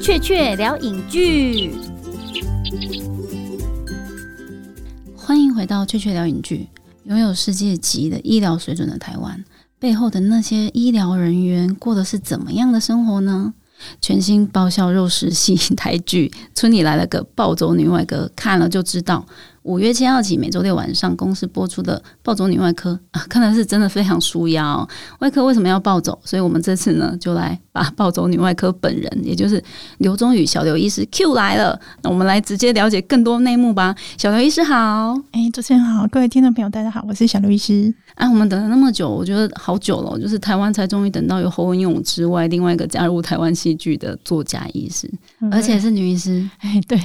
[0.00, 1.72] 雀雀聊影剧，
[5.16, 6.68] 欢迎回到雀雀聊影剧。
[7.04, 9.44] 拥有世界级的医疗水准的台湾，
[9.78, 13.54] 背后的那些医疗人员过的是怎么样的生活呢？
[14.00, 19.26] 全新爆笑肉食系台剧《村里来了个暴走女外科》，看了就知道。
[19.64, 24.86] 五月七号起，每周六晚上公司播出的《暴走女外科》啊，看来是真的非常舒压哦。
[25.20, 26.18] 外科为什么要暴走？
[26.22, 29.62] 所以我们这次呢，就来把暴走女外科本人，也就是
[29.98, 31.80] 刘忠宇小刘医师 Q 来了。
[32.02, 33.96] 那我们来直接了解更多内幕吧。
[34.18, 37.94] 小刘医师好，哎，主持人好，各位听众朋友大家好，我是小刘医师。
[38.14, 45.10] 啊，我们等了那么久，我觉得好久了，就是台湾才终于等到有侯文勇之外，另外一个加入台湾戏剧的作家医师，
[45.50, 46.48] 而且是女医师。
[46.58, 46.98] 哎，对，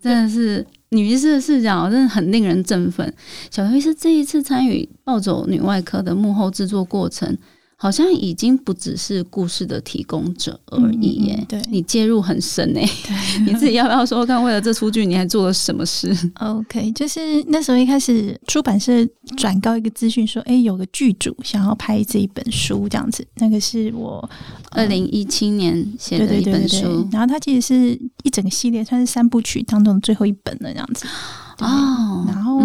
[0.00, 0.66] 真的是。
[0.90, 3.12] 女医师的视角真的很令人振奋。
[3.50, 7.36] 小刘医师这一次参与暴走女外科的幕后制作过程。
[7.78, 12.88] 好像已经不只是故事的提供者而已耶，对你介入很深哎，
[13.46, 14.42] 你自己要不要说看？
[14.42, 19.06] 为了这出剧，你还做了什么事？OK， 就是那时候一开始出版社
[19.36, 23.26] 转告一个资讯说，哎，有个剧组想要拍这一本书，这样子。
[23.34, 24.26] 那个是我
[24.70, 31.06] 二零一七年写的一本书，然后它其实是一整个系列，算是三部曲当中的最后一本了，这样子。
[31.58, 32.62] 哦，然后。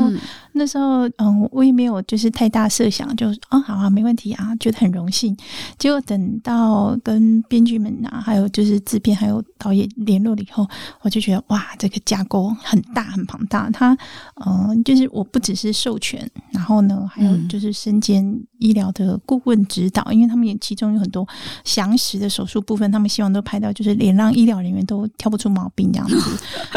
[0.53, 5.35] 那时候，嗯，我也没有就是太大设想，就啊，好啊，没问题啊，觉得很荣幸。
[5.77, 10.67] 结果等到跟编剧们啊，还有就是制片还有导演联络了以后，
[11.02, 13.69] 我就觉得哇，这个架构很大很庞大。
[13.69, 13.97] 他，
[14.45, 21.25] 嗯，就是我不只是授权，然后呢，还有就是身兼医疗的顾问指导，因为他们也其中有很多
[21.63, 26.17] 详实的手术部分，他们希望都拍到，就是连让医疗人员都挑不出毛病这样子。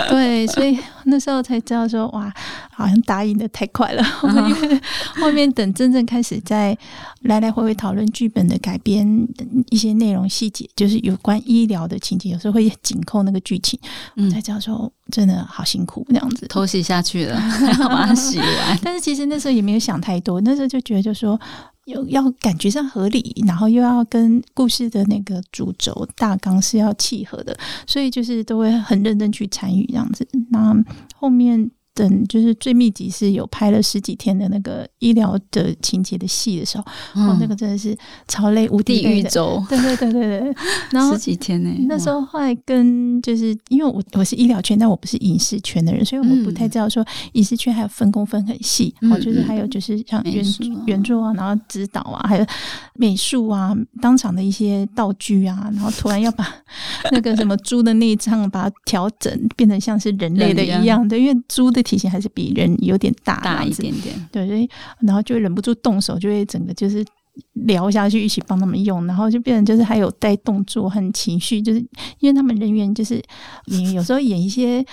[0.08, 2.32] 对，所以那时候才知道说，哇，
[2.70, 3.63] 好像答应的太。
[3.64, 4.80] 太快了， 因为
[5.14, 6.76] 后面等真正开始在
[7.22, 9.26] 来来回回讨论剧本的改编
[9.70, 13.80] 一些内容细节，就是有关医疗的情节，有时候会紧扣那个剧情，
[14.16, 17.40] 嗯，才知道说真的好辛苦那样子，偷袭下去了，
[17.80, 18.78] 要 把它洗完。
[18.82, 21.40] 但是其实那时候也没有想太多，那时候就觉得就说
[21.86, 30.28] 有要感觉上合理，然后又要跟故事的那个主轴大纲是要契合的，所以就是都会很认真去参与这样子。
[30.50, 30.76] 那
[31.16, 31.70] 后面。
[31.94, 36.84] 等就是最密集是有拍了十几天的那个医疗的情节的戏的时候，
[37.14, 37.96] 哦，那个真的是
[38.26, 40.54] 超累无地狱轴，对对对对对。
[40.90, 50.44] 然后十几天呢，那时候后来跟就是因为我我是医疗圈，但我不是影视圈的人，所以我们不太知道说影视圈还有分工分很细，哦，就是还有就是像原
[50.86, 52.46] 原著啊，然后指导啊，还有
[52.94, 56.52] 美术啊，当场的一些道具啊，然后突然要把
[57.12, 61.83] 那个什么猪的内脏把它调整变成像是人类的一样，的，因为猪的。
[61.84, 64.68] 体型还是比人有点大大一点点，对，所以
[65.00, 67.04] 然后就忍不住动手，就会整个就是
[67.52, 71.78] 聊下去，一起帮他们用，然后就变成就是还有带动作和情绪，就是
[72.18, 73.22] 因为他们人员就是
[73.66, 74.84] 演有时候演一些。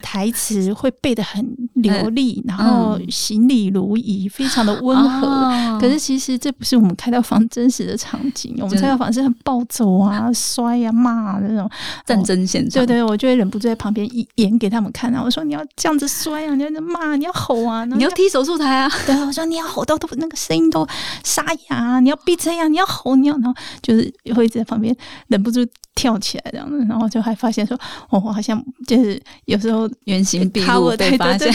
[0.00, 1.44] 台词会背得很
[1.74, 5.78] 流利，然后行礼如仪，非常的温和。
[5.80, 11.68] 可是其实这不是我们开到房真实的场景，我们开到房是很暴走啊、摔啊、骂啊那种
[12.06, 12.84] 战争现场。
[12.84, 15.20] 对对，我就会忍不住在旁边演给他们看啊。
[15.22, 18.88] 我说你要这样子摔啊，你要骂，你要吼啊， 你要踢手术台啊。
[19.04, 20.86] 对，我说你要吼到都那个声音都
[21.24, 27.78] 沙哑，你要闭嘴啊，你要吼，你要然后就是会在旁边忍不住跳起来这样子，然后就还发现说，
[28.10, 29.87] 我好像就是有时候。
[30.04, 31.52] 原形毕露被发现，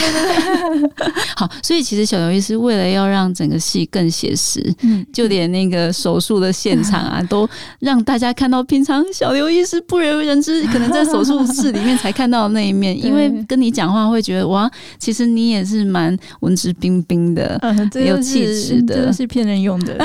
[1.36, 7.48] 好，所以其实小刘医师为了要让整个戏更写实，嗯，就连那个手术的现场啊， 都
[7.80, 12.94] 让大家看到平常小刘医师不为人知，可能在手术室里面才看到的那一面。
[13.04, 17.60] 因为跟你讲话会觉得哇，其实你也是蛮文质彬彬的，
[18.06, 19.96] 有气质的，是骗人用的。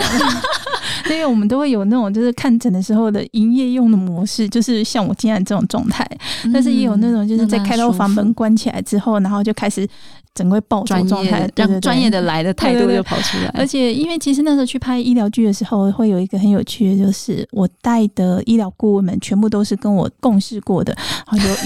[1.16, 6.06] 因为我们都会有那种就是看诊的时候的营业用的模式，就是像我今天这种状态，
[6.54, 9.88] 但是也有那种就是在开到房门关起来之后，然后就开始。
[10.36, 13.48] 整个暴走状态，让专业的来的态度就跑出来。
[13.54, 20.96] 而且，因为其实那时候去拍医疗剧的时候，会有一个很有趣的，就是我带的医疗顾问们全部都是跟我共事过的。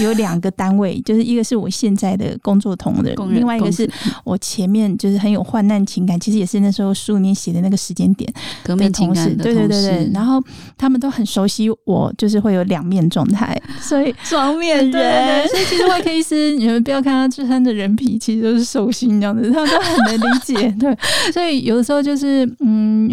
[0.00, 3.88] 有 有两个单位，就是一个是我现在的工作同仁，另外一个是
[4.24, 8.32] 我前面就是很有患难情感，其实也是那时候书里面写的那个时间点
[8.64, 10.10] 革命情感对对对对。
[10.12, 10.42] 然后
[10.76, 15.48] 他们都很熟悉我，就是会有两面状态，所以双面人。
[15.48, 18.64] 所以其实外科医师，你们不要看他这身的人皮，其实都是。
[18.74, 20.68] 手心这样子，他 都很能理解。
[20.80, 20.96] 对，
[21.32, 23.08] 所以有的时候就是，嗯，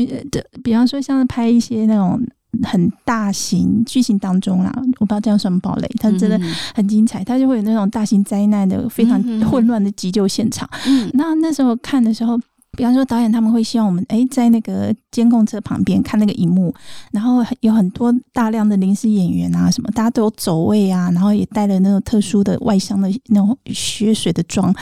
[0.63, 2.19] 比方说像拍一些那种
[2.63, 6.39] 很大型剧情当中啦，我不知道这样算不暴雷，它真的
[6.73, 7.23] 很精彩。
[7.23, 10.67] 它就会有那种大型灾难的非常混乱的急救现场。
[10.87, 12.39] 嗯，那那时候看的时候。
[12.77, 16.73] 比方说导演他们会希望我们哎在那个监控车旁边看那个荧幕，
[17.11, 24.73] 然后有很多大量的临时演员啊什么，大家都有走位啊，然后也带了那种特殊的外伤的那种血水的妆。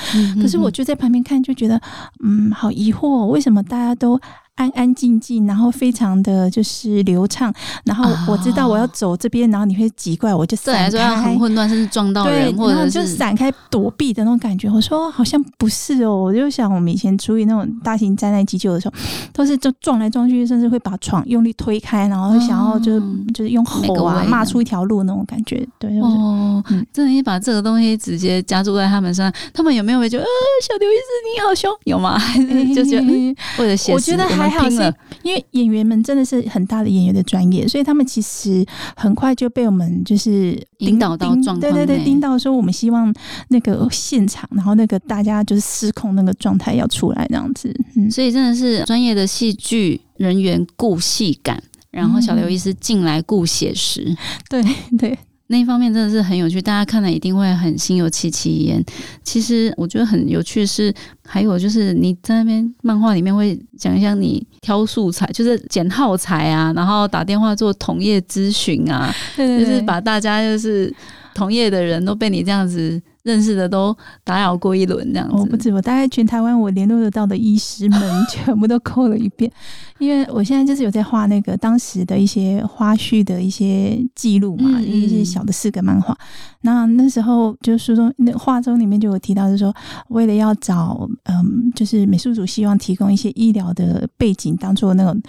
[0.42, 1.82] 可是我就在旁边看，就觉得
[2.24, 4.20] 嗯，好疑惑，为什么大家都？
[4.60, 7.52] 安安静静，然后非常的就是流畅。
[7.86, 14.70] 然后我知道我要走这边，然后你会挤过来，我就散开，很混乱，甚至撞到人，或者就散开躲避的那种感觉。
[14.70, 18.94] 我说好像不是哦，我就想我们以前处理那种大型灾难急救的时候，
[19.32, 23.02] 都是就撞来撞去，甚至会把床用力推开，然后想要就是
[23.34, 25.66] 就是用吼啊骂出一条路那种感觉。
[25.78, 26.62] 对哦，
[26.92, 30.30] 真的，你把这个东西直接加注在他们身上，他们有没有觉得呃
[30.68, 31.02] 小刘医师
[31.34, 31.72] 你好凶？
[31.86, 32.20] 有吗？
[32.20, 33.94] 还是就觉得或者写？
[33.94, 34.49] 我觉得还。
[34.50, 34.94] 还好是
[35.24, 38.66] 因为演员们真的是很大的演员的专业，所以他们其实
[38.96, 43.14] 很快就被我们就是引导到状态，对对对，引导说我们希望
[43.50, 47.74] 那个现场，然后那个大家就是失控那个状态要出来这样子。
[47.96, 51.62] 嗯，所以真的是专业的戏剧人员顾戏感，
[51.92, 54.16] 然后小刘医师进来顾写实，
[54.50, 54.64] 对
[54.98, 55.18] 对。
[55.52, 58.84] 那一方面真的是很有趣，大家看了一定会很心有戚戚焉。
[59.24, 60.94] 其实我觉得很有趣是，
[61.26, 70.94] 还有就是你在那边漫画里面会讲一讲你挑素材，就是捡耗材啊，然后打电话做同业咨询啊， 就是把大家就是
[71.34, 73.02] 同业的人都被你这样子。
[73.30, 79.52] 认识的都打扰过一轮这样子，我不止，我大概全台湾我联络得到的医师们全部都扣了一遍，
[80.00, 86.18] 因为我现在就是有在画那个当时的一些花絮的一些记录嘛，一些小的四个漫画。
[86.62, 89.74] 那那时候就书中那画中里面就有提到，就是说
[90.08, 95.22] 为了要找嗯，就是美术组希望提供一些医疗的背景，当做那种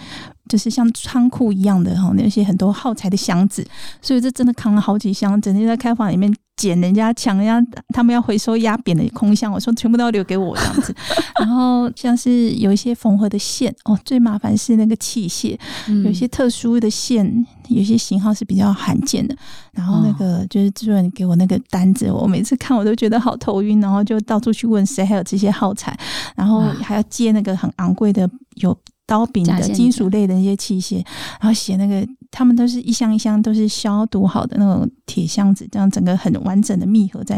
[0.49, 3.65] 就是像仓库一样的哈，那些很多耗材的箱子，
[4.01, 6.33] 所以这真的扛了好几箱，整天在开房里面。
[6.61, 10.95] 捡人家抢人家，他们要回收压扁的空箱，我说全部都要留给我这样子。
[11.41, 15.57] 然后像是有一些缝合的线哦，最麻烦是那个器械，
[16.05, 17.25] 有些特殊的线，
[17.69, 19.35] 有些型号是比较罕见的。
[19.71, 25.97] 然后那个就是制作人给我那个单子，我每次看我都觉得好头晕，然后就到处去问谁还有这些耗材，
[26.35, 28.77] 然后还要接那个很昂贵的有。
[29.11, 31.03] 刀柄的金属类的那些器械，
[31.41, 37.35] 然后写那个，他们都是一箱一箱都是消毒好的那种铁箱子，这样整个很完整的密合在，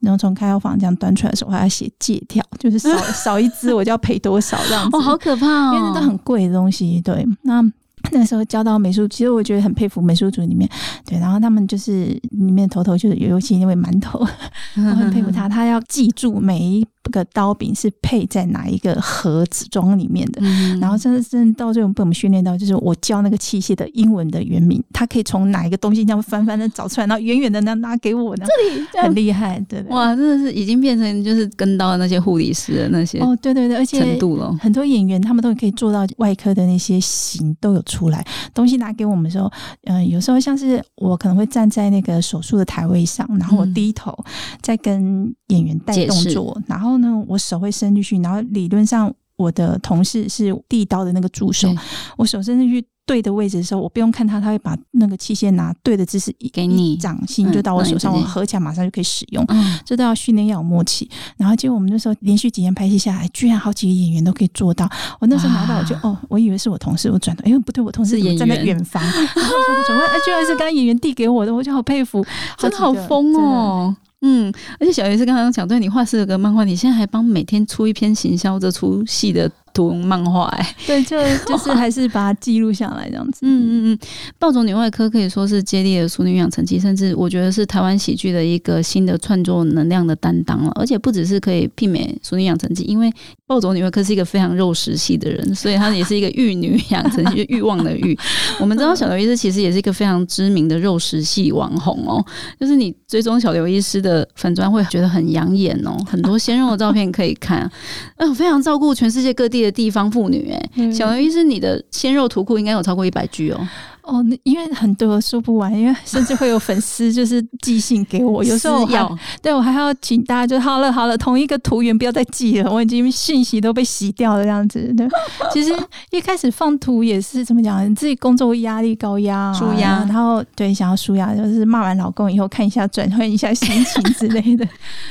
[0.00, 7.62] 然后从开药房这样端出来的时候，还要写借条，就是少少 一支我就要赔多少这样子，哦，好可怕哦，因为那都很贵的东西，对，那。
[8.10, 10.68] 那时候教到美术，其实我觉得很佩服美术组里面，
[11.06, 14.18] 对，然后他们就是里面头头就是尤其那位馒头，
[14.74, 20.42] 我很佩服他，他要记住每一个刀柄是配在哪一个盒子装里面的，
[20.80, 37.82] 然后真的真的到最后被我们训练到，就是我教那个器械的英文的原名，他可以从哪一个东西这样翻翻的找出来，然后远远的拿拿给我呢，这里很厉害，对哇，真的是已经变成就是跟到那些护理师的那些哦，对对对，而且程度了，很多演员他们都可以做到外科的那些型都有。
[37.92, 38.24] 出来
[38.54, 39.52] 东西拿给我们的时候，
[39.84, 44.16] 嗯，有时候像是我可能会站在那个手术的台位上，然后我低头
[44.62, 51.68] 在跟演员带动作，然后呢，我手会伸进去，然后理论上我的同事是递刀的那个助手，
[52.16, 52.82] 我手伸进去。
[53.04, 59.44] 对的位置的时候，我不用看他，他会把那个器械拿对的姿势给你，掌心就到我手上，我合起来马上就可以使用。
[59.84, 61.10] 这都要训练，要有默契。
[61.36, 64.88] 然后结果我们那时候连续几天拍戏下来，居然好几个演员都可以做到。
[65.18, 72.24] 我那时候拿到我就哦，我以为是我同事，我转头，哎，不对，我同事站在远方，然 后我转过，哎，居然是刚刚演员递给我的，我就好佩服，
[72.56, 73.96] 真的好疯哦。
[74.22, 79.50] 嗯，而且小鱼是刚刚讲，对你画是个漫画，你现在还帮每天出一篇行销这出戏的。
[79.72, 83.40] 图漫画哎， 对，就 就是还是把它记录下来这样子。
[83.42, 83.98] 嗯嗯嗯，
[84.38, 90.72] 暴走女外科可以说是接力了淑女养成记，甚至我觉得是台湾喜剧的一个新的创作能量的担当了。
[90.76, 93.12] 而且不只是可以媲美淑女养成记，因为
[93.46, 98.18] 暴走女外科是一个非常肉食系的人，所以她也是一个玉女养成就欲望的欲。
[98.60, 102.24] 我们知道小刘医师其实也是一个非常知名的肉食系网红哦，
[102.60, 107.70] 就是你追踪小刘医师的粉砖会觉得很养眼哦，很多鲜肉的照片可以看，
[108.16, 109.61] 嗯，非常照顾全世界各地。
[109.62, 113.68] 的地方妇女，哎，小鱼是你的鲜肉图库，应该有超过一百句哦。
[114.02, 124.92] 哦，因为很多说不完，因为甚至会有粉丝就是寄信给我，有时候要对我还要请大家就好了好了，同一个图源不要再寄了，我已经信息都被洗掉了这样子。
[124.96, 125.08] 对，
[125.52, 125.72] 其实
[126.10, 134.66] 一开始放图也是怎么讲，你自己工作压力高压，舒压，然后对想要舒压，就是骂完老公以后看一下转换一下心情之类的。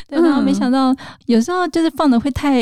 [0.10, 0.94] 对，然后没想到
[1.28, 2.60] 有时候就是放的会太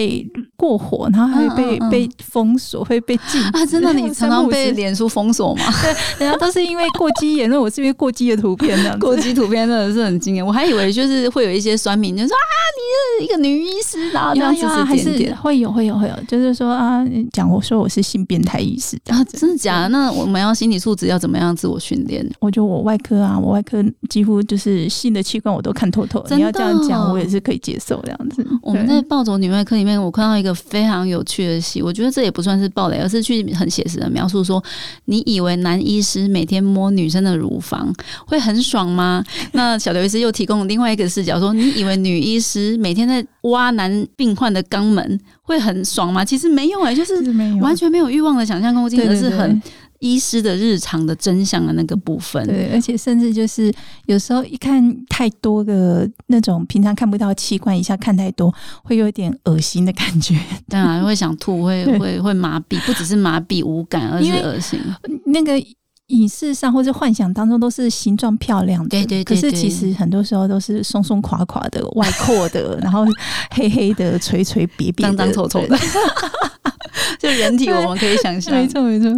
[0.59, 3.65] 过火，然后还会被被封锁，会被禁啊！
[3.65, 5.63] 真的， 你常常被脸书封锁吗？
[6.19, 8.99] 对，人家都是因为过激言论，我是因为过激的图片这样。
[8.99, 19.89] 过激图片真的是很惊艳，我还以为就是会有一些酸民就说啊，你是一个女医师然后，这样子还是会有会有会有，就是说啊，讲我说我是性变态医师啊，真的假的？
[19.89, 22.29] 那我们要心理素质要怎么样自我训练？
[22.39, 28.45] 我觉得我外科啊，我外科几乎就是性的器官我都看透透，你要这样讲，我也是可以接受这样子。
[28.61, 34.63] 我们在暴走女外科里面，我看到一个非常有趣的戏，我觉得这也不算是暴雷，而是去很写实的描述说，
[35.05, 37.93] 你以为男医师每天摸女生的乳房
[38.25, 39.23] 会很爽吗？
[39.53, 46.23] 那小刘医师又提供了另外一个视角，说你以为女医师每天在挖男病患的肛门会很爽吗？
[46.25, 47.15] 其实没有哎，就是
[47.61, 49.61] 完全没有欲望的想象空间，而是很。
[49.99, 53.71] 医师的日常的真相的那个部分，对，而且甚至就是
[54.05, 58.53] 有时候一看太多的那种平常看不到器官，一下看太多，
[58.83, 60.39] 会有一点恶心的感觉，
[60.69, 64.79] 当然会想吐，会会会麻痹，不只是麻痹无感，而是恶心。
[65.25, 65.53] 那个
[66.09, 73.05] 影视上或者幻想当中都是形状漂亮的，对对，可是其实很多时候都是松松垮垮的、 外扩的，然后
[73.51, 75.77] 黑黑的、垂垂瘪瘪、脏脏臭臭的。
[77.17, 79.09] 就人体，我们可以想象，没错没错。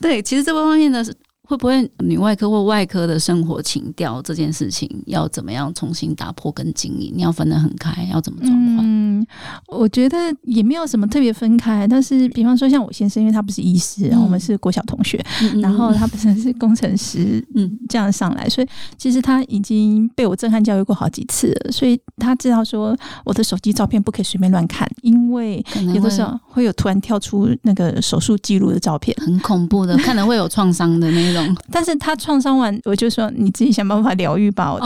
[0.00, 1.14] 对，其实这方面呢是。
[1.50, 7.12] 会不会女外科或外科的生活情调这件事情要怎么样重新打破跟经营？
[7.16, 8.78] 你要分得很开，要怎么转换？
[8.86, 9.26] 嗯，
[9.66, 15.20] 我觉得也没有什么特别分开，但是比方说像我先生，因为他不是医师，然后我们是国小同学，
[15.60, 31.56] 然后他本身是工程师，嗯，这样上来，所以其实他已经被我震撼教育过好几次了，所以他知道说我的手机照片不可以随便乱看，因为有的时候会有突然跳出那个手术记录的照片，很恐怖的， 看了会有创伤的那种。
[31.70, 34.76] 但是他创伤完，我就说你自己想办法疗愈吧。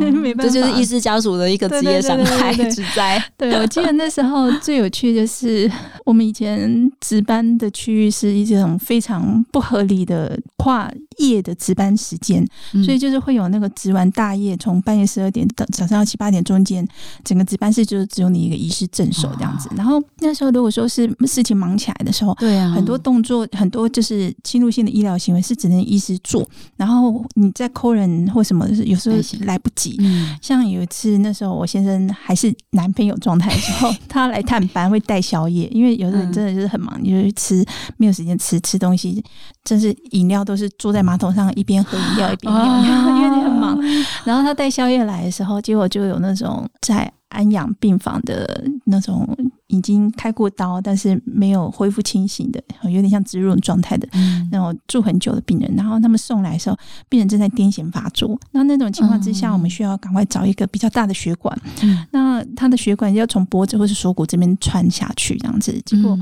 [0.00, 3.22] 对，没办法，这就是医师家属的一个职业伤害之灾。
[3.36, 5.70] 对，我记得那时候最有趣的是，
[6.04, 12.46] 我们以前值班的区域是一种非常不合理的跨夜的值班时间，
[12.84, 16.86] 所以就是会有那个值完大夜，从半夜十二点到早上七八点中间，
[17.24, 19.68] 整个值班室就是只有你一个医师镇守这样子。
[19.76, 29.98] 然后那时候如果说是事情忙起来的时候，对啊，很多动作，很多就是侵入性的医疗行为是只能医师做，然后你在抠人或什么，有时候来不及。
[30.40, 37.64] 像有一次，那时候我先生还是男朋友状态的时候，他来探班会带宵夜，因为有的人真的就是很忙，就是吃
[37.96, 39.22] 没有时间吃吃东西，
[39.64, 42.62] 真是饮料都是坐在马桶上一边喝饮料一边尿，
[43.16, 43.78] 因为你很忙。
[44.24, 47.10] 然后他带宵夜来的时候，结果就有那种在。
[47.34, 49.26] 安养病房的那种
[49.68, 54.06] 已经开过刀，但是没有恢复清醒的，有点像植入状态的
[54.50, 55.72] 那种住很久的病人。
[55.74, 56.76] 然后他们送来的时候，
[57.08, 58.38] 病人正在癫痫发作。
[58.50, 61.58] 那那种情况之下，我们需要赶快找一个比较大的血管。
[62.10, 65.80] 那他的血管要从脖子或是锁骨这边穿下去，这样子。
[65.86, 66.18] 结果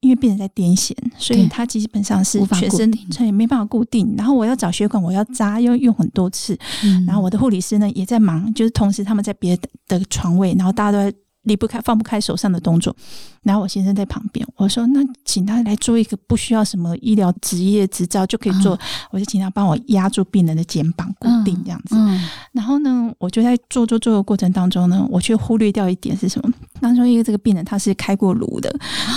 [0.00, 4.14] 因为病人在癫痫，所以他基本上是全身他也没办法固定。
[4.16, 6.58] 然后我要找血管，我要扎，要用很多次。
[7.06, 10.54] 然后我的护理师呢也在忙，就是同时他们在别的的床位。
[10.58, 12.94] 然后大家都在离不开、放不开手上的动作，
[13.42, 18.78] 然后我先生在旁边，我说：“那请他来做一个不需要什么医疗职业执照就可以做。”
[19.10, 21.96] 我就请他帮我压住病人的肩膀，固定这样子。
[22.52, 26.54] 然后呢，我就在做做做的过程当中呢，我却忽略掉一点是什么？
[26.80, 28.72] 当中因为这个病人他是开过颅的，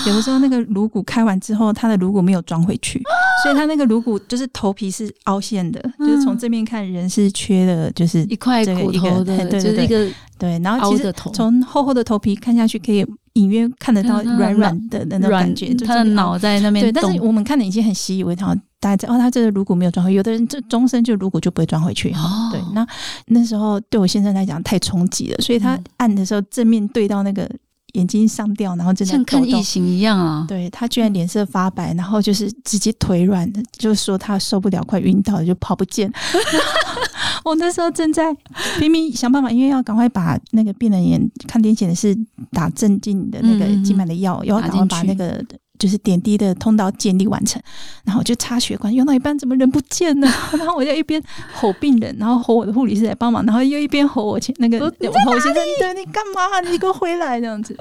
[0.08, 3.02] 有的时候那个颅骨开完之后，他的颅骨没有装回去，
[3.44, 10.10] 所以他那个颅骨就是头皮是凹陷的，就是从正面看人是缺的，就是一块骨头的， 就是一个。
[10.38, 13.06] 对，然后其实从厚厚的头皮看下去，可以
[13.36, 15.74] 隐约看得到软软的那种感觉。
[15.76, 22.10] 他的脑在那边对，但是我们看的已经很习以为常，大家知道哦，他这个颅骨没有装回，有的人这终身就颅骨就不会装回去。
[22.52, 22.86] 对，那
[23.28, 27.50] 那时候对我先生来讲太冲击了，所以他按的时候正面对到那个。
[27.96, 30.46] 眼睛上吊，然后真的像看异形一样啊！
[30.48, 36.12] 对他居然脸色发白，然后就是直接腿软的，就是说他受不了，快晕倒了，就跑不见。
[37.44, 38.36] 我那时候正在
[38.80, 42.18] 拼命想办法，因为要赶快把那个病人眼看癫痫的是
[42.52, 45.44] 打镇静的那个静脉的药，要赶快把那个。
[45.78, 47.62] 就是点滴的通道建立完成，
[48.04, 50.28] 然后就插血管，用到一半怎么人不见了？
[50.58, 51.22] 然后我就一边
[51.54, 56.62] 吼病人，然后吼我的护理师来帮忙，然后又一边吼我前那个 我先生，对你干嘛？
[56.70, 57.76] 你给我回来这样子。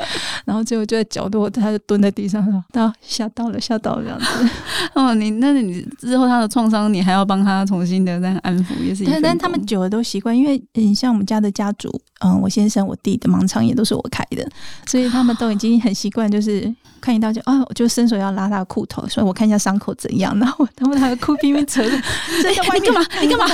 [0.45, 4.51] 然后最后就在角落，他就蹲在地上说：“到吓到了，吓到了这样子。
[4.95, 9.05] ”哦，你那你之后他的创伤，你还要帮他重新的在安抚，也是。
[9.05, 11.91] 但但他们久了都习惯，因为嗯，像我们家的家族，
[12.25, 14.47] 嗯，我先生、我弟的盲肠炎都是我开的，
[14.87, 16.73] 所以他们都已经很习惯，就是
[17.05, 17.75] 看一刀就啊，我。
[17.75, 20.39] 就伸手要拉他的裤头，所以我看一下伤口怎样。
[20.39, 21.91] 然后 他们他的裤拼命扯着，
[22.41, 23.07] 在 外面干嘛？
[23.21, 23.47] 你干嘛？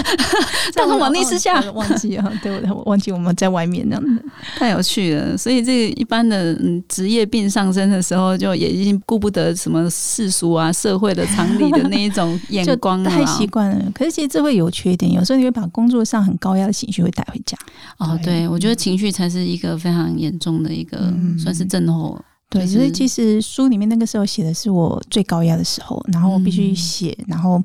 [0.74, 2.32] 大通往内撕下忘记啊？
[2.42, 4.22] 对，我忘记我们在外面那样子，
[4.58, 5.36] 太有趣了。
[5.38, 6.54] 所以这个一般的
[6.86, 13.90] 职业病上升的时候，就也已经顾不得什么世俗啊、社会的常理的那一种眼光了太习惯了。
[13.94, 17.56] 可是其实这会有缺点，有时候你会把工作上很高压的情绪会带回家。
[17.96, 22.22] 哦，对，我觉得情绪才是一个非常严重的一个，算是症候。
[22.50, 27.62] 对，所以其实书里面那个时候写的是我最高压的时候，然后我必须写，然后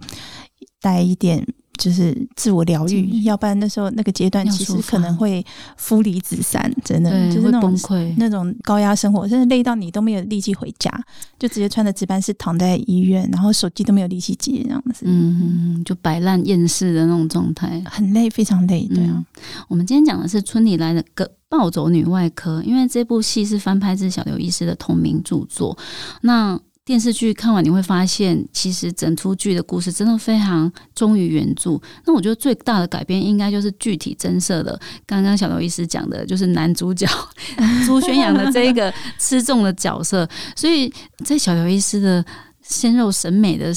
[0.80, 1.46] 带一点。
[1.77, 10.89] 就是自我疗愈，要不然那时候那个阶段其实可能会夫离子散，真的就是那种崩溃，那种高压生活，真的累到你都没有力气回家，
[11.38, 18.88] 就直接穿着值班室躺在医院，然后手机都没有力气接，这样子，嗯，就摆烂厌世的那种状态，很累，非常累。
[18.88, 19.22] 对啊，
[19.68, 25.78] 我们今天讲的是村里来的个暴走女外科，因为这部戏是翻拍自小刘医师的同名著作，
[26.22, 26.60] 那。
[26.86, 31.82] 电视剧看完你会发现，其实整出剧的故事真的非常忠于原著。
[32.06, 34.80] 那我觉得最大的改变应该就是具体增设的。
[35.04, 37.08] 刚刚小刘医师讲的，就是男主角
[37.88, 40.30] 朱宣阳的这一个吃重的角色。
[40.56, 42.24] 所以在小刘医师的
[42.62, 43.74] 鲜肉审美的。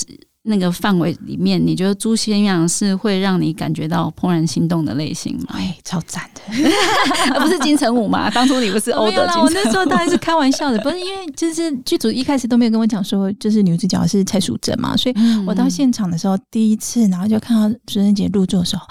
[0.49, 5.55] 那个范围里面，你觉得朱先阳是会让你感觉到怦然心动的类型吗？
[5.55, 6.41] 哎，超赞的，
[7.39, 8.31] 不是金城武吗？
[8.35, 15.15] 当初你不是欧德金我那时候当然是开玩笑的，不是因为就是剧组一开始都没有跟我讲说，就是女主角是蔡淑珍嘛，所以
[15.47, 18.87] 我到现场的时候第一次，然后就看到淑珍姐入座的时候，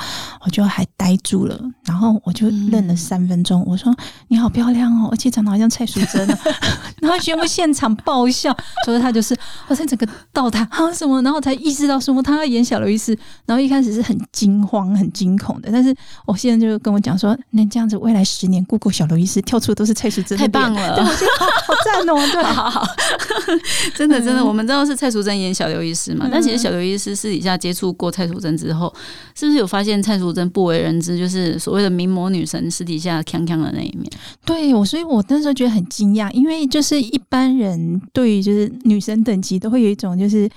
[0.45, 3.91] 我就还呆住了，然后我就愣了三分钟，我说
[4.27, 6.27] 你好漂亮哦，而且长得好像蔡淑珍，
[7.01, 9.35] 然后全部现场爆笑，所以她就是
[9.67, 11.41] 我在整个倒台啊什么，然后。
[11.47, 15.69] 才意识到说他要演小刘医师，然后一开始是很惊慌、很惊恐的。
[15.71, 20.97] 但是我现在就跟我讲说，那这样子未来十年，顾过小刘医师跳出都是蔡淑珍，太棒了！
[21.67, 22.85] 好赞哦，对，好好，
[23.95, 26.27] 真的真的，我们知道是蔡淑珍演小刘医师嘛？
[26.31, 28.93] 但其实小刘医师私底下接触过蔡淑珍之后，
[29.35, 34.05] 是不是有发现蔡淑珍不为人知，就是所谓的名模女神私底下锵锵的那一面？
[34.45, 40.49] 对我，所以我那时候觉得很惊讶，因为就是一般人对于就是女神等级都会有一种就是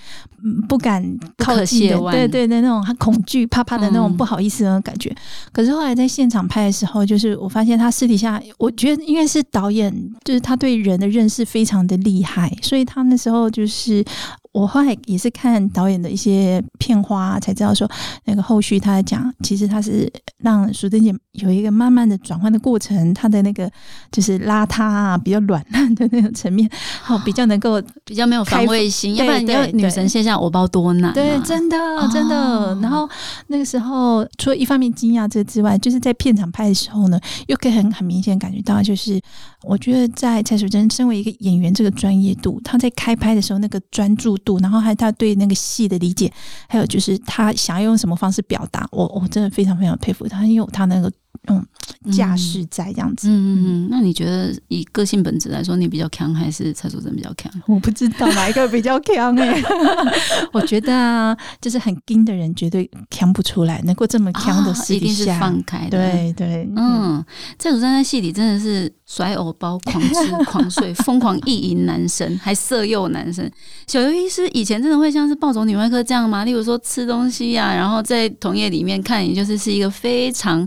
[0.68, 0.80] 不。
[0.80, 1.04] 敢
[1.36, 5.14] 靠近的，对对对那种恐惧、怕怕的那种不好意思的感觉。
[5.52, 14.04] 可是后来在现场拍的时候，就是我发现他私底下，我觉得应该是导演，就是他对人的认识非常的厉害，所以他那时候就是。
[14.52, 17.88] 我后来也是看导演的一些片花，才知道说
[18.24, 23.70] 那个后续他在讲，其实他是让淑珍姐有一个慢慢的转换的过程，她的那个
[24.10, 26.68] 就是邋遢啊，比较软烂的那种层面，
[27.00, 31.14] 好 比较能够比较没有防卫心，要不然要女神现象我包多难？
[31.14, 31.76] 对，真的
[32.12, 32.76] 真的。
[32.82, 33.08] 然后
[33.46, 39.20] 那个时候，除了一方面惊讶这之外，就是在片场拍的时候呢，又可以很很明显感觉到，就是
[39.62, 44.39] 我觉得在蔡淑珍身为一个演员这个专业度，她在开拍的时候那个专注。
[44.44, 46.32] 度，然后还有他对那个戏的理解，
[46.68, 51.10] 还有就是他想要用什么方式表达，我我真的非常非常佩服他，因为他那个
[51.48, 51.66] 嗯
[52.12, 53.28] 架势在这样子。
[53.28, 53.88] 嗯嗯嗯。
[53.90, 57.52] 那你觉得以个性本质来说，你比较强还是蔡淑珍比较强？
[57.66, 59.62] 我不知道哪一个比较强哎。
[60.52, 65.90] 我觉得啊，就是很硬的人绝对强不出来，能够这么强的，一定是放开的。
[65.90, 67.22] 对对，嗯，
[67.58, 68.90] 蔡淑珍在戏里真的是。
[69.10, 73.50] 甩藕包，狂吃狂睡， 疯狂意淫男生，还色诱男生。
[73.88, 76.44] 小刘医师以前真的会像是暴走女外科这样吗？
[76.44, 80.64] 例如说吃东西呀，然后在同业里面看，你就是是一个非常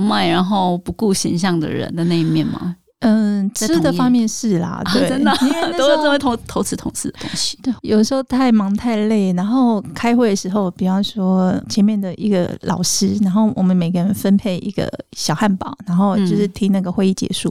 [0.00, 2.76] 豪迈，然后不顾形象的人的那一面吗？
[3.00, 7.58] 嗯，吃的方面是啦，对，真的，因为 都是都会偷偷吃同事的东西。
[7.62, 17.50] 对，有时候太忙太累，然后开会的时候，比方说前面的一个老师，然后我们每个人分配一个小汉堡，然后就是听那个会议结束，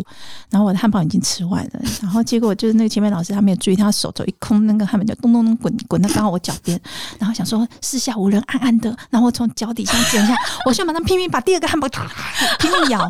[0.51, 6.79] 然后我的汉堡已经吃完了，然后结果就是那个前面老师他没有注意，他手肘一空，那个汉堡就咚咚咚滚滚到刚好我脚边，
[7.17, 10.35] 然后想说四下无人，暗暗的，然后我从脚底下捡一下，
[10.67, 11.87] 我就马上拼命把第二个汉堡
[12.59, 13.09] 拼命咬，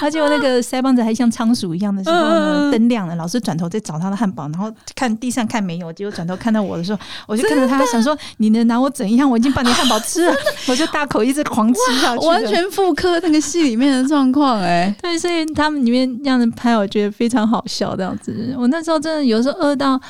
[0.00, 1.73] 而且我那个腮帮子还像仓鼠。
[1.74, 9.28] 一样的时候呢，灯亮了，老师转头在找他的汉堡，然后看地上看没有，结果转头看到我的时候，我就看着他，想说你能拿我怎样？
[9.30, 10.32] 我已经把你汉堡吃了，
[10.68, 14.60] 我就大口一直狂吃下去，完全复刻那个戏里面的状况。
[14.60, 17.96] 哎，对，所以他们里面这样子拍，我觉得非常好笑。
[17.96, 20.00] 这样子，我那时候真的有时候饿到。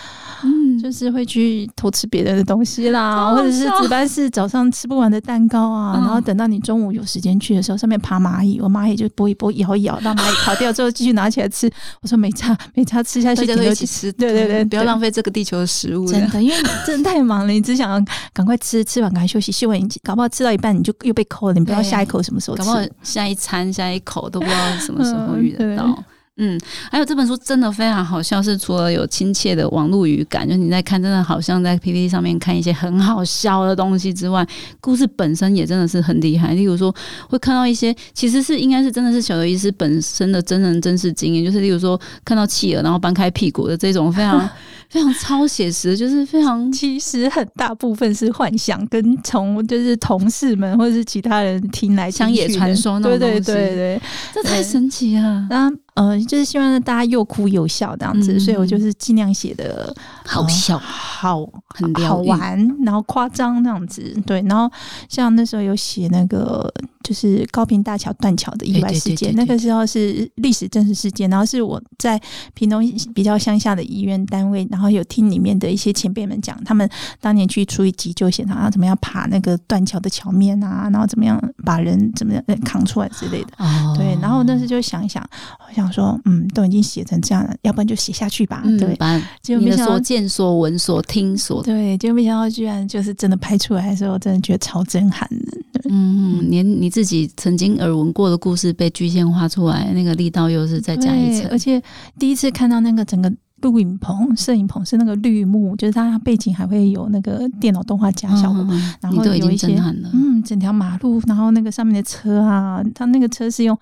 [0.46, 11.70] 嗯，就是会去偷吃别人的东西啦，或者是值班室早上吃不完的蛋糕啊，然后等到你中午有时间去的时候，上面爬蚂蚁，我蚂蚁就拨一拨，咬一咬，让蚂蚁跑掉之后，继续拿起来吃。
[12.02, 14.12] 我说没差，没差，吃下去都一起吃。
[14.12, 16.06] 对对对，不要浪费这个地球的食物。
[16.10, 26.04] 真的，因为你真的太忙了，你只想要赶快吃，吃完赶快休息，休完搞不好吃到一半你就又被扣了，你不知道下一口什么时候吃，搞不好下一餐下一口都不知道什么时候遇得到。
[26.36, 26.58] 嗯，
[26.90, 34.44] 还有这本书真的非常好笑，是除了有亲切的网络语感，就你在看，真的好像在 PPT 上面看一些很好笑的东西之外，
[34.80, 36.52] 故事本身也真的是很厉害。
[36.54, 36.92] 例如说，
[37.28, 44.50] 会看到一些其实是应该是真的是小游医师本身的真人真实经验，就是例如说看到企鹅然后搬开屁股的这种非常
[44.94, 54.02] 非常超写实，就是非常其实很大部分是幻想，跟从就是同事们或者是其他人听来乡野传说那种对对对对，
[54.32, 55.48] 这太神奇了。
[55.50, 59.92] 那呃，就是希望大家又哭又笑这样子，所以我就是尽量写的
[60.24, 64.16] 好笑、好很好玩，然后夸张这样子。
[64.24, 64.72] 对，然后
[65.08, 72.20] 像那时候有写那个就是高平大桥断桥的意外事件，那个时候是历史真实事件，然后是我在
[72.54, 72.80] 屏东
[73.12, 76.86] 比较乡下的医院单位，然后有听里面的一些前辈们讲，他们
[77.20, 83.52] 当年去处理急救现场，然后怎么样爬那个断桥的桥面啊，然后怎么样把人怎么样扛出来之类的。
[83.96, 85.26] 对，然后那时就想一想，
[85.66, 85.84] 我想。
[85.94, 88.64] 说嗯，都已经写成这样了，要不然就写下去吧。
[88.80, 89.16] 对，把
[89.46, 95.80] 你的所见所闻所听所对，结果没想到居然就是真的拍出来的时候，真的觉得超震撼的。
[95.88, 101.48] 嗯，连你自己曾经耳闻过的故事被具现化出来，那个力道又是再加一层。
[101.52, 101.80] 而且
[102.18, 103.32] 第一次看到那个整个。
[103.64, 108.64] 录影棚、摄影棚是那个绿幕，就是它背景还会有那个电脑动画加效果，
[109.00, 109.74] 然后有一些
[110.12, 113.76] 嗯，整条马路，然后那个上面的车啊，它那个车是用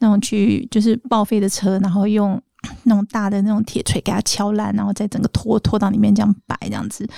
[0.00, 2.40] 那种去就是报废的车，然后用。
[2.84, 7.08] 那种大的那种铁锤给它敲烂，然后再整个拖拖到里面这样摆这样子，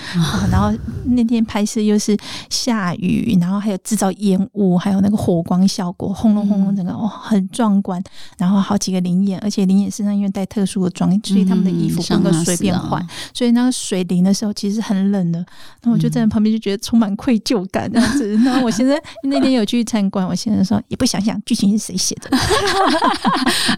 [0.51, 0.73] 然后
[1.05, 2.17] 那天拍摄又是
[2.51, 8.03] 下雨，然后还有制造烟雾，还有那个火光效果，轰隆轰隆，整个哦很壮观。
[8.37, 15.45] 然后好几个灵眼，而且灵眼身上因为带特殊的装，所以他们的衣服不能随便换，所以那个水淋的时候其实很冷的。
[15.83, 18.37] 那我就站在旁边就觉得充满愧疚感 这样子。
[18.39, 22.37] 那我现在那天有去参观，我现在说也不想想剧情是谁写的，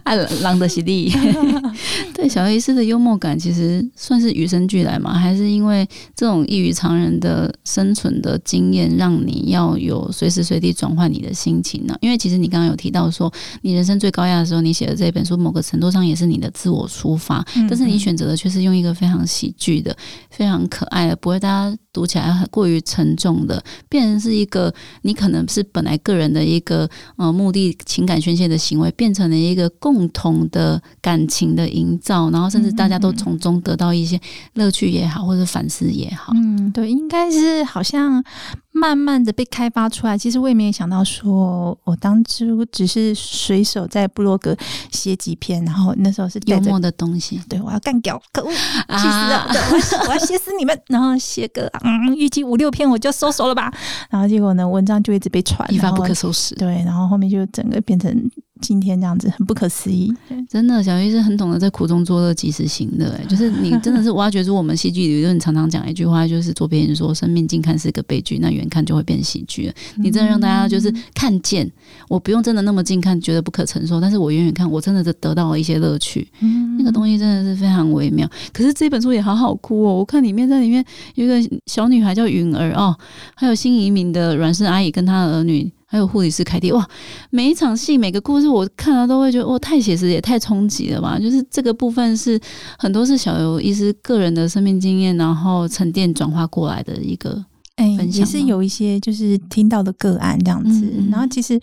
[0.03, 1.11] 爱狼的洗地。
[2.13, 5.13] 对小 A 师的幽默感，其实算是与生俱来嘛？
[5.13, 11.95] 还是因为这种异于常人的生存的经验，让你要有随时随地转换你的心情呢？
[12.01, 19.95] 因为其实你刚刚有提到说，你人生最高压的时候，你写的这本书，某个程度上也是你的自我抒发，但是你选择的却是用一个非常喜剧的、
[20.29, 24.73] 非常可爱的，不会大家读起来很过于沉重的，变成是一个
[25.03, 31.51] 你可能是本来个人的一个呃目的、情感宣泄的行为，变成了一个共同的感情。
[31.51, 34.17] 的营造，然后甚至大家都从中得到一些
[34.53, 36.31] 乐趣也好，或者反思也好。
[36.33, 38.23] 嗯，对，应该是好像
[38.71, 40.17] 慢慢的被开发出来。
[40.17, 44.55] 其实我也没有想到，说我当初只是随手在布洛格
[44.91, 47.41] 写几篇，然后那时候是幽默的东西。
[47.49, 49.47] 对，我要干掉，可恶，气死了！
[50.07, 53.73] 我要写死你们，然后写个嗯，预计五六篇我就收手了吧。
[54.09, 56.55] 然后结果呢，文章就一直被传，一发不可收拾。
[56.55, 58.29] 对，然后后面就整个变成。
[58.61, 60.13] 今天这样子很不可思议，
[60.47, 63.09] 真的，小鱼是很懂得在苦中作乐、及时行乐。
[63.19, 71.69] 哎， 就是你真的是挖掘出我们戏剧理论常常讲一句话，就是左边人说：“生命近看是个悲剧，那远看就会变喜剧。”你真的让大家就是看见，
[72.07, 76.27] 我不用真的那么近看，觉得不可承受，但是我远远看，我真的是得到了一些乐趣。
[76.41, 78.29] 嗯，那个东西真的是非常微妙。
[78.53, 82.95] 可是这本书也好好哭哦，我看里面在里面有一个小女孩叫允儿哦，
[83.35, 85.71] 还有新移民的阮氏阿姨跟她的儿女。
[85.91, 86.87] 还有护理师凯蒂，哇！
[87.31, 91.19] 每一场戏、每个故事，我看到都会觉得，哇，太写实，也太冲击了吧！
[91.19, 92.39] 就是这个部分是
[92.79, 97.43] 很多是小游医师个人的生命经验，然后沉淀转化过来的一个，
[97.75, 101.59] 哎，也是有一些就是听到的个案这样子，然后其实。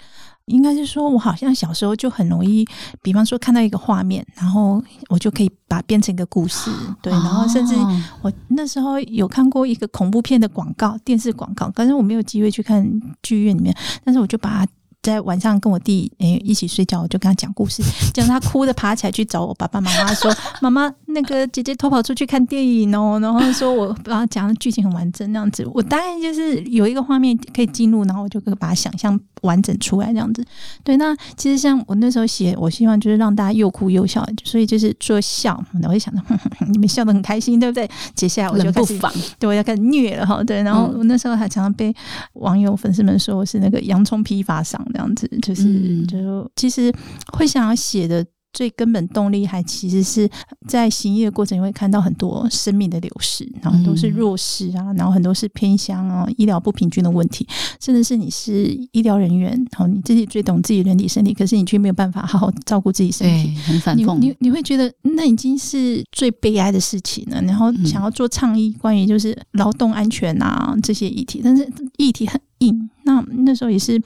[0.48, 2.66] 应该是说，我好像小时候就很容易，
[3.02, 7.74] 比方说看到一个画面，然后我就可以把变成一个故事， 对，然后甚至
[8.22, 12.84] 我那时候有看过一个恐怖片的广告，电视广告，但是我没有机会去看
[13.22, 14.72] 剧院里面，但是我就把它。
[15.00, 17.82] 在晚上跟我弟诶一起睡觉，我就跟他讲故事，
[18.12, 30.44] 讲他哭的爬起来去找我爸爸妈妈，说 妈妈那个姐姐偷跑出去看电影哦，然后说我把他讲的剧情很完整那样子，我大概就是有一个画面可以进入，然后我就可以把它想象完整出来这样子。
[30.82, 36.22] 对，那其实像我那时候写，我希望就是让大家又哭又笑，所以就是说笑，我就想着
[36.68, 37.88] 你们笑得很开心，对不对？
[38.14, 38.98] 接下来我就开始
[39.38, 41.94] 对我要开始虐了哈，对，然后我那时候还常常被
[42.34, 44.84] 网友粉丝们说我是那个洋葱批发商。
[44.92, 46.92] 这样子就是，就其实
[47.32, 50.28] 会想要写的最根本动力，还其实是
[50.66, 57.46] 在行医的过程会看到很多生命的流逝，然后都是弱势啊，然后很多是偏乡啊，医疗不平均的问题，
[57.78, 64.18] 甚至是你是医疗人员，然后你自己最懂自己人体身体，可是你却没有办法好好照顾自己身体，很反讽。
[64.18, 72.90] 你你会觉得那已经是最悲哀的事情了，然后想要做倡议，关于就是劳动安全啊这些议题，但是议题很硬。
[73.04, 74.02] 那那时候也是。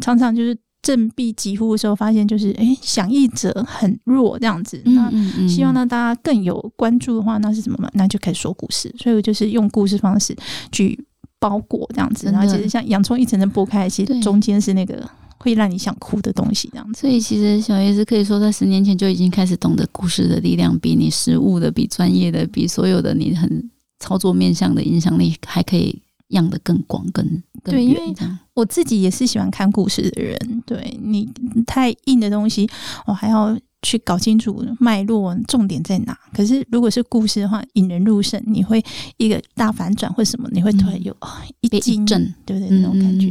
[0.00, 4.80] 常常就是振臂疾呼的时候，发现就是哎，响应者很弱这样子。
[4.84, 5.10] 那
[5.48, 7.90] 希望让大家更有关注的话，那是什么嘛？
[7.94, 8.94] 那就开始说故事。
[8.98, 10.36] 所以我就是用故事方式
[10.70, 10.98] 去
[11.38, 17.00] 包裹这样子，然后其实像洋葱一层层剥开，其实中间是那个会让你想哭的东西这样子。
[17.00, 26.00] 所以其实小叶子可以说在十年前就已经开始懂得故事的力量，比你实物的、比专业的、比所有的你很操作面向的影响力还可以。
[26.28, 27.24] 样的更广、更
[27.62, 28.14] 更对，因为
[28.54, 30.62] 我自己也是喜欢看故事的人。
[30.66, 31.28] 对你
[31.66, 32.68] 太硬的东西，
[33.06, 33.58] 我还要。
[33.82, 36.16] 去搞清楚脉络，重点在哪？
[36.34, 38.84] 可是如果是故事的话，引人入胜，你会
[39.18, 41.16] 一个大反转或什么，你会突然有
[41.60, 42.76] 一惊震，对不对？
[42.78, 43.28] 那种感觉。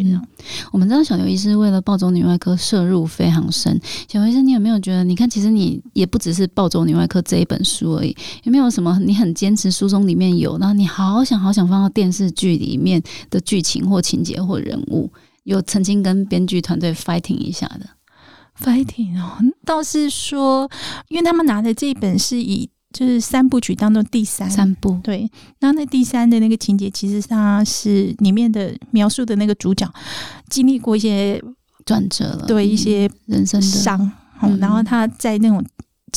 [0.72, 3.80] 我们知道小刘医师为了暴走女外科摄入非常深。
[4.08, 5.04] 小刘医师，你有没有觉得？
[5.04, 15.12] 你看，其实你也不只是暴走女外科这一本书而已，有没有什么你很坚持书中里面有，然后你好想好想放到电视剧里面的剧情或情节或人物，
[15.44, 17.88] 有曾经跟编剧团队 fighting 一下的
[18.62, 20.70] ？fighting 哦，倒是说，
[21.10, 29.88] 因为他们拿的这一本是以就是三部曲当中第三三部，对，然后那第三的那个情节，其实它是里面的描述的那个主角
[30.50, 31.42] 经历过一些
[31.86, 34.12] 转折了，对一些人生的伤，
[34.60, 35.64] 然后他在那种。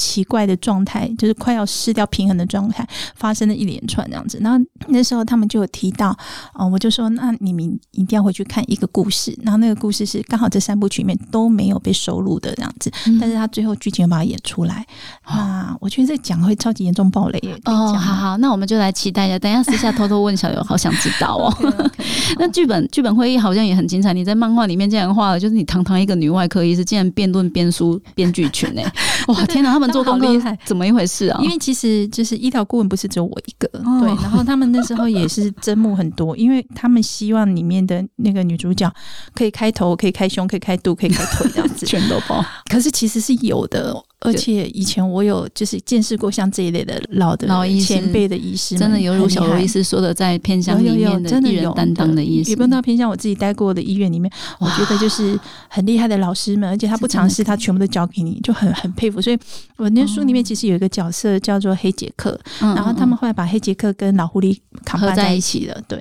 [0.00, 4.38] 奇怪的状态，就是快要失掉平衡的状态，发生了一连串这样子。
[4.40, 4.58] 然后
[4.88, 6.16] 那时候他们就有提到，
[6.54, 9.38] 哦，我就说，那你们一定要回去看一个故事。
[9.42, 14.86] 然后那个故事是刚好这三部曲里面都没有被收录的这样子，但是他最后剧情把它演出来。
[15.22, 17.92] 啊，我觉得这讲会超级严重暴雷哦。
[17.92, 19.38] 好好，那我们就来期待一下。
[19.38, 21.54] 等一下私下偷偷问小刘，好想知道哦。
[22.38, 24.14] 那剧本剧本会议好像也很精彩。
[24.14, 28.92] 你在漫画里面竟然画了，就是你堂堂一个女外科医师，竟然辩论编书编剧群哎！
[29.28, 29.72] 哇，天哪！
[29.72, 31.40] 他们做功课怎么一回事啊？
[31.42, 34.08] 因为其实就是医疗顾问不是只有我一个，对。
[34.22, 38.92] 然后他们那时候也是招募很多，因为他们希望里面的那个女主角
[39.34, 42.44] 可以开头，可以开胸，可以开肚，可以开腿这样子， 全都包。
[42.70, 43.94] 可是其实是有的。
[44.20, 59.22] 而且以前我有就是见识过像这一类的老的老医前辈的医师，真的有如小罗医师说的，在偏向里面的艺人担当的医师，也不到偏向我自己待过的医院里面，我觉得就是很厉害的老师们，而且他不尝试，他全部都交给你，就很很佩服。
[59.22, 59.38] 所以
[59.76, 65.82] 我那书里面其实有一个角色叫做黑杰克，然后他们后来把黑杰克跟老狐狸合在一起了。
[65.88, 65.98] 对，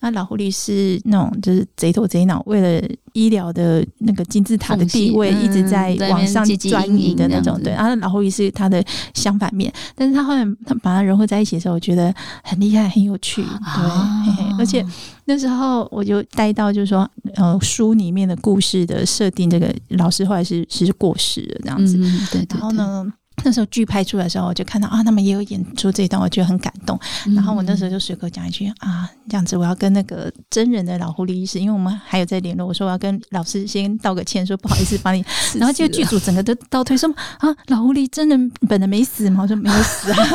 [0.00, 7.60] 那老狐狸是那种就是贼头贼脑，为了医疗的那个金字塔的地位，一直在往上转移的那种。
[7.62, 8.82] 对，然后老狐狸是他的
[9.14, 13.42] 相反面，但是他后来他把它融合在一起的时候，我觉得很厉害，很有趣。
[13.42, 14.84] 对，而且
[15.24, 21.96] 那时候我就带到，就是说，呃，书里面的故事的设定，这个老师后来是是过世了，这样子。
[22.32, 23.12] 对，然后呢？
[23.44, 26.98] 那时候剧拍出来的时候，我就看到啊，他们也有演出这一段，我觉得很感动。
[27.34, 35.24] 然后我那时候就随口讲一句啊，这样子我要跟那个真人的老狐狸医师，因为我们还有在联络，我说我要跟老师先道个歉，说不好意思帮你。
[35.58, 39.42] 然后这个剧组整个都倒退，说啊，老狐狸真人本人没死吗？
[39.42, 40.16] 我说没有死啊。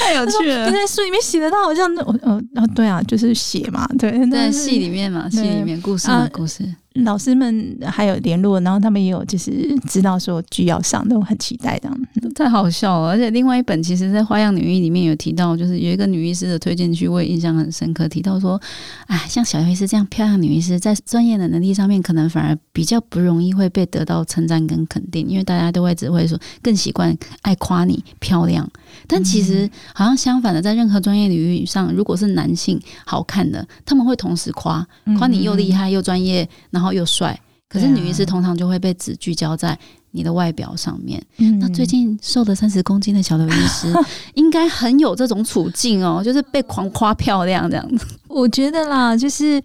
[0.00, 0.68] 太有趣了！
[0.72, 6.64] 在书里面写的，他好像我呃啊，对啊，就是写嘛，对，在戏里面嘛，戏里面故事的故事。
[7.04, 12.00] 老师们还有联络，然后他们也有就是知道说剧要上，都很期待这样。
[12.34, 13.08] 太好笑了！
[13.10, 18.08] 而且另外一本，其实在《花样女医》里面有提到，就是有一个女医师的推荐剧，我也印象很深刻。
[18.08, 18.60] 提到说，
[19.06, 28.68] 哎，像小医师这样漂亮女医师，在专业的能力上面，可能反而比较不容易会被得到称赞跟肯定，因为大家都会只会说更习惯爱夸你漂亮。
[29.06, 34.86] 但其实好像相反的，在任何专业领域上，如果是男性好看的，他们会同时夸
[35.18, 37.38] 夸你又厉害又专业，然后又帅。
[37.68, 39.78] 可是女医师通常就会被只聚焦在
[40.10, 41.24] 你的外表上面。
[41.60, 43.86] 那最近瘦了三十公斤的小刘医师，
[44.34, 48.04] 应该很有这种处境哦，就是被狂夸漂亮这样子。
[48.26, 49.62] 我觉得啦，就是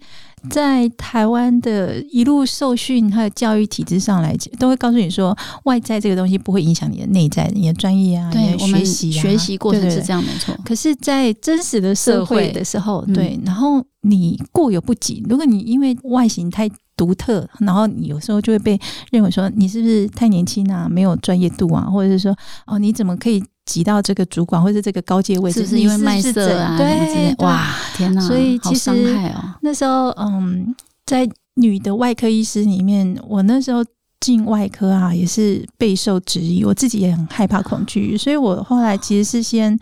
[0.48, 10.56] 在台湾的一路受训还有教育体制上来讲，都会告诉你说，外在这个东西不会影响你的内在、你的专业啊，对，学习学习过程是这样没错。
[10.64, 15.24] 可是，在真实的社会的时候，对，然后你过犹不及。
[15.28, 18.80] 如果你因为外形太独特，然后你有时候就会被
[19.10, 25.66] 认为说你是不是太年轻啊，没有专业度啊，或者是说哦，你怎么可以挤到这个主管或者这个高阶位置？
[25.66, 26.76] 是因为卖色啊？
[26.78, 28.20] 对，哇，天哪！
[28.20, 28.90] 所以其实
[29.60, 33.84] 那时候，嗯，在女的外科医师里面，我那时候
[34.20, 39.78] 进外科啊，也是备受质疑，我自己也很害怕恐惧，所以我后来其实是先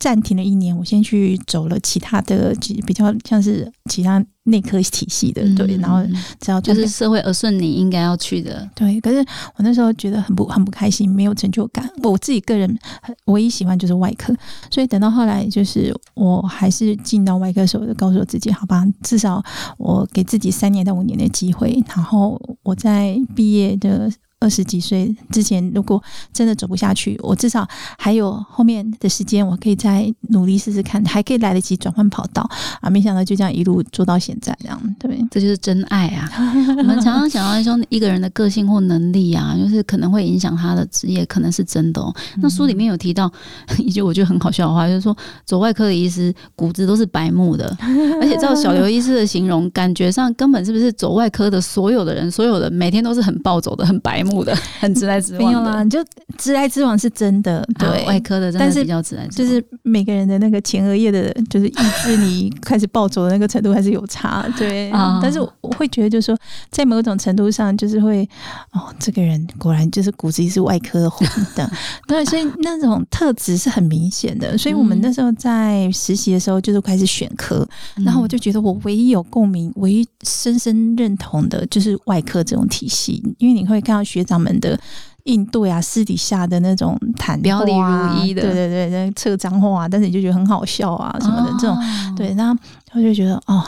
[0.00, 2.52] 暂停了一年，我先去走了其他的，
[2.86, 6.02] 比较像是其他内科体系的，对，然后
[6.40, 8.98] 只要就是社会而顺你应该要去的，对。
[9.02, 9.18] 可是
[9.56, 11.86] 我那时候觉得很不很不开心，没有成就感。
[12.02, 12.78] 我自己个人
[13.26, 14.34] 唯一喜欢就是外科，
[14.70, 19.44] 所以等到后来就是我还是进到外科的时候，就告诉我自己，好吧，至少
[19.76, 24.10] 我给自己三年到五年的机会，然后我在毕业的。
[24.40, 32.48] 二十几岁之前，如果真的走不下去，我至少还有后面的时间，我可以再努力试试看，还可以来得及转换跑道
[32.80, 32.88] 啊！
[32.88, 36.26] 没想到就这样一路做到现在，这样对，这就是真爱啊！
[36.78, 42.10] 我们常常想到说，一个人的个性或能力啊，就是可能会影响他的职业，可能是真的哦。
[42.40, 43.30] 那书里面有提到
[43.76, 47.76] 一句我觉得很好笑的话，就是说，走外科的医师骨子都是白木的，
[48.22, 54.44] 而且照小刘医师的形容，感觉上根本是不是走外科的所有的人，所有的每天都是很暴走的，很白木。
[54.44, 56.02] 的 很直来直往，没有啦，就
[56.38, 64.90] 直来直往是真的，对外科的，但是比较直来直往，就是每个人的那个前额叶的，就是抑制你 开始暴走的那个程度还是有差，对。
[65.20, 66.38] 但是我会觉得，就是说，
[66.70, 68.26] 在某种程度上，就是会
[68.72, 71.10] 哦，这个人果然就是骨子里是外科
[71.54, 71.70] 的，
[72.08, 74.56] 对，所以那种特质是很明显的。
[74.56, 77.68] 所以我们那时候在实习的时候，就是开始选科，
[78.04, 84.19] 然后我就觉得我唯一有共鸣、唯一深深认同的就是外科这种体系，因为你会看到学。
[84.24, 84.78] 长们的
[85.24, 91.76] 应对啊，私底下的那种谈表里如一的，对对对，那扯脏话，但是你就觉得很好笑啊什么的，这种
[92.16, 93.62] 对，然后他就觉得哦，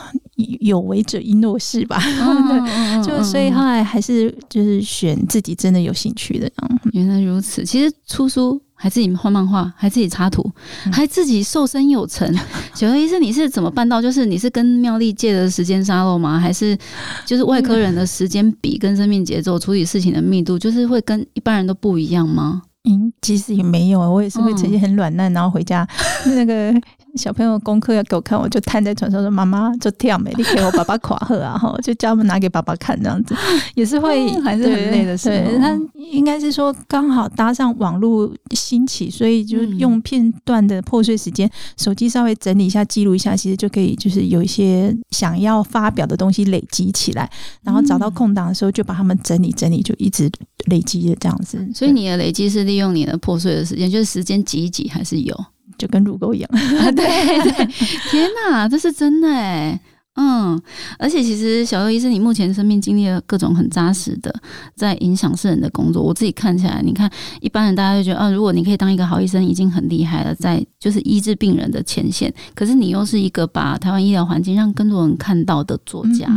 [0.61, 6.51] 有为者亦若是吧，对就所以后来还是就是选自己真的有兴趣的。
[6.93, 8.61] 原来如此，其实出书。
[8.83, 10.45] 还自己画漫画，还自己插图，
[10.93, 12.29] 还自己瘦身有成。
[12.75, 14.03] 小何医生，你是怎么办到？
[14.03, 16.37] 就是你是跟妙丽借的时间沙漏吗？
[16.37, 16.77] 还是
[17.25, 22.63] 就是外科人的时间比跟生命节奏、处理事情的密度，就是会跟一般人都不一样吗？
[22.91, 25.87] 嗯，其实也没有啊，我也是会呈现很软烂，然后回家
[26.35, 26.75] 那个。
[27.17, 33.35] 小朋友功课要给我看，我就瘫在床上说：“妈妈，就跳美丽给我爸爸夸喝啊！”哈，就叫他们拿给爸爸看，这样子
[33.75, 35.17] 也是会还是很累的。
[35.19, 47.31] 对，他应该是说刚好搭上网络兴起，所以就用片段的破碎时间，手机稍微整理一下、记录一下，其实就可以就是有一些想要发表的东西累积起来，
[47.63, 50.31] 然后找到空档的时候就把它们整理整理，就一直
[50.67, 51.69] 累积的这样子。
[51.75, 55.45] 所以你的累积是利用你的破碎的时间，就是时间挤一挤还是有。
[55.83, 56.49] 就跟乳沟一样，
[56.95, 57.03] 对
[57.43, 57.67] 对，
[58.09, 59.81] 天哪，这是真的哎，
[60.15, 60.61] 嗯，
[60.97, 64.33] 而且其实小优医生，你目前生命经历了各种很扎实的
[64.77, 76.29] 在影响世人的工作，我自己看起来，你看一般人大家就觉得，啊，如果你可以当一个好医生，已经很厉害了，在就是医治病人的前线，可是你又是一个把台湾医疗环境让更多人看到的作家，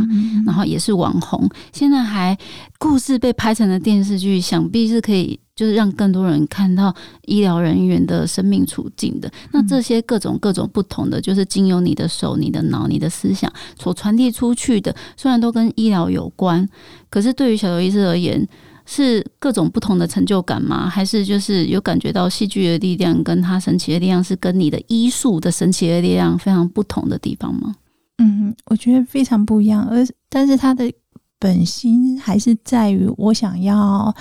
[0.44, 2.36] 然后也是网红，现在还
[2.80, 5.38] 故事被拍成了电视剧，想必是可以。
[5.56, 16.68] 就是让更多人看到医疗人员的生命处境的，那这些各种各种不同的，就是经由你的手、你的脑、你的思想所传递出去的，虽然都跟医疗有关，
[17.08, 18.46] 可是对于小刘医师而言，
[18.84, 20.90] 是各种不同的成就感吗？
[20.90, 27.74] 还是就是有感觉到戏剧的力量跟他神奇的力量，是跟你的医术的神奇的力量非常不同的地方吗？
[28.18, 30.92] 嗯，我觉得非常不一样，而但是他的
[31.38, 34.14] 本心还是在于我想要。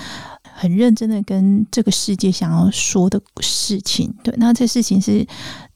[0.58, 5.28] 很认真的跟这个世界想要说的事情，对，那这事情是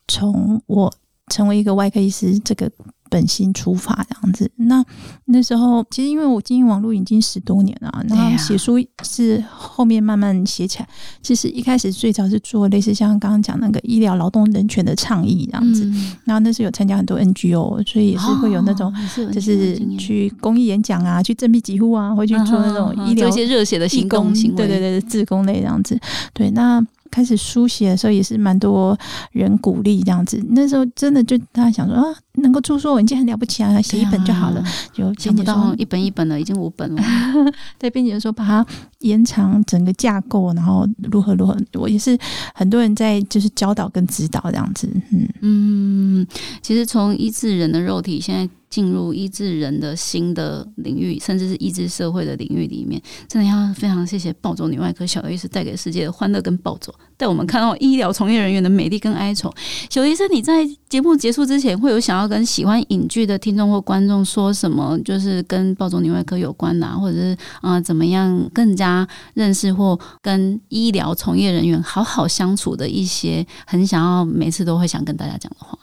[0.08, 0.94] 从我
[1.28, 2.72] 成为一个外科医师这个。
[3.10, 4.84] 本心出发这样子，那
[5.26, 10.88] 那时候其实因为我经营网络已经十多年了，然后写书是后面慢慢写起来。
[11.22, 15.84] 其实一开始最早是做类似像刚刚讲那个医疗劳动人权的倡议这样子，
[16.26, 18.93] 然后那时候有参加很多 NGO，所以也是会有那种
[19.34, 26.00] 就是去公益演讲啊，去振臂疾呼啊，会去做那种医疗一些热血的行动行为，对对对，自工类这样子。
[26.34, 26.86] 对，那。
[27.12, 28.95] 开始书写的时候也是蛮多
[29.32, 32.06] 人鼓励这样子，那时候真的就大家想说啊，
[32.41, 34.63] 能够著作已经很了不起啊，写一本就好了。
[34.93, 37.04] 就想不到一本一本了已经五本了。
[37.78, 38.65] 对，并且说把它
[38.99, 42.17] 延长整个架构，然后如何如何，我也是
[42.54, 44.89] 很多人在就是教导跟指导这样子。
[45.12, 46.28] 嗯嗯，
[46.62, 48.54] 其实从医治人的肉体现在。
[48.69, 59.54] 进入医治人的新的领域，甚至是医治社会的领域里面，真的要非常谢谢暴走女外科小医师带给世界的欢乐跟暴走，带我们看到医疗从业人员的美丽跟哀愁。
[59.90, 64.98] 小医生，你在节目结束之前，会有想要跟喜欢影剧的听众或观众说什么？
[65.04, 75.78] 就是跟暴走女外科有关的，或者是啊，怎么样更加认识或跟医疗从业人员好好相处的一些，很想要每次都会想跟大家讲的话。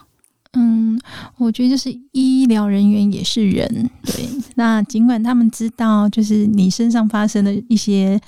[0.58, 0.98] 嗯，
[1.36, 4.26] 我觉得就是医疗人员也是人，对。
[4.54, 8.18] 那尽管他们知道，就是你身上发生的一些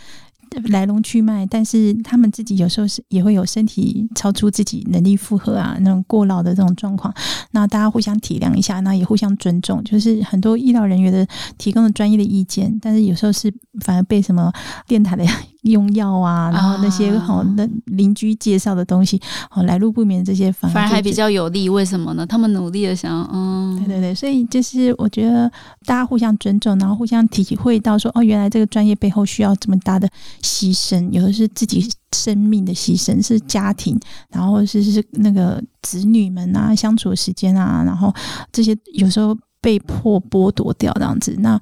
[0.70, 7.12] 来龙去脉，但是他们自己有时候是也会有身体超出自己能力负荷啊，那种过劳的这种状况。
[7.52, 9.82] 那大家互相体谅一下，那也互相尊重。
[9.84, 13.52] 就是很多医疗人员的提供的专业的意见，但是有时候是
[13.84, 14.52] 反而被什么
[14.86, 15.24] 电台的
[15.68, 21.68] 用药啊，然后那些好那邻居介绍的东西，好来路不明这些反而还比较有利。
[21.68, 22.26] 为什么呢？
[22.26, 25.50] 他们努力的想，嗯，对对对，所以就是我觉得
[25.84, 30.08] 大家互相尊重，然后互相体会到说，哦，原来这个专业背后需要这么大的
[30.42, 33.98] 牺牲，有的是自己生命的牺牲，是家庭，
[34.30, 38.14] 然后是是那个子女们啊相处的时间啊，然后
[38.52, 39.36] 这些有时候。
[39.60, 41.60] 被迫剥夺掉这样子，那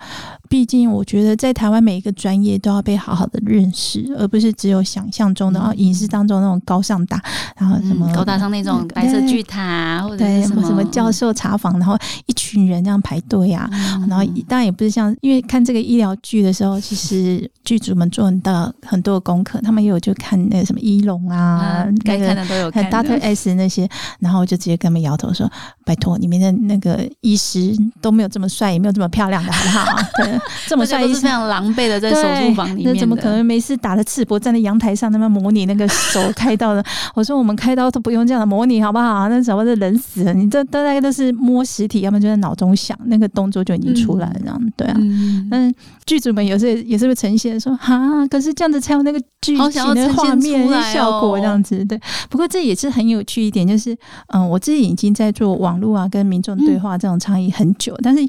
[0.48, 7.20] 毕竟我觉得在台湾每一个专业都要被好好的认识，而不是只有想象中的啊影视当中那种高尚大，
[7.58, 13.68] 然后什么高大上那种白色巨塔，或者什么什么教授查房，然后一群人这样排队啊，
[14.08, 23.88] 然后当然也不是像因为看这个医疗剧的时候，其实剧组们做很大很多的功课，他们也有就看那个什么医龙啊，该看的都有看，Doctor S 那些，
[24.20, 25.50] 然后我就直接跟他们摇头说
[25.84, 29.98] ：“拜托，你们的那个医师。”都没有这么帅，也没有这么漂亮的， 好不好？
[30.16, 32.94] 对，这么帅，是非常狼狈的在手术房里面。
[32.94, 36.84] 那怎么可能没事打着赤膊站在阳台上，那么模拟那个手开刀的？
[37.14, 39.28] 我说我们开刀都不用这样的模拟，好不好？
[39.28, 40.34] 那怎么是人死了？
[40.34, 44.94] 你这大概都是摸实体，要么就在脑中想那个动作就已经出来了，这样对啊。
[44.98, 45.74] 嗯，
[46.06, 52.00] 剧组们有时也是会呈现说，哈，可是这样子才有那个剧情的画面效果，这样子对。
[52.28, 53.96] 不过这也是很有趣一点，就是
[54.28, 57.75] 嗯，我自己已经在做网络啊，跟民众对话这种倡议很。
[57.78, 58.28] 久，但是